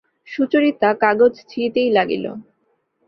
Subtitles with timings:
[0.27, 2.25] সুচরিতা কাগজ ছিঁড়িতেই লাগিল।